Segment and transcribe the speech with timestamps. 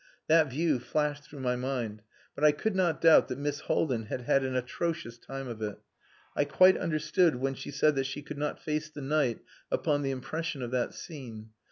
[0.27, 2.01] That view flashed through my mind,
[2.33, 5.77] but I could not doubt that Miss Haldin had had an atrocious time of it.
[6.35, 9.41] I quite understood when she said that she could not face the night
[9.71, 11.49] upon the impression of that scene.
[11.49, 11.57] Mrs.